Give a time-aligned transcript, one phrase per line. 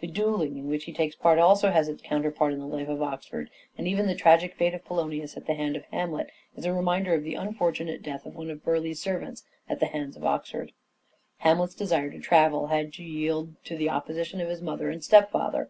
[0.00, 3.02] The duelling in which he takes part also has its counterpart in the life of
[3.02, 6.72] Oxford, and even the tragic fate of Polonius at the hand of Hamlet is a
[6.72, 10.72] reminder of the unfortunate death of one of Burleigh's servants at the hands of Oxford.
[11.40, 15.68] Hamlet's desire to travel had to yield to the opposition of his mother and stepfather.